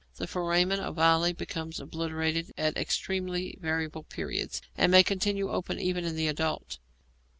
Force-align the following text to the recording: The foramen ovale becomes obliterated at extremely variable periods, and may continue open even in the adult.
The 0.15 0.25
foramen 0.25 0.79
ovale 0.79 1.31
becomes 1.37 1.79
obliterated 1.79 2.51
at 2.57 2.75
extremely 2.75 3.59
variable 3.61 4.01
periods, 4.01 4.59
and 4.75 4.91
may 4.91 5.03
continue 5.03 5.51
open 5.51 5.79
even 5.79 6.05
in 6.05 6.15
the 6.15 6.27
adult. 6.27 6.79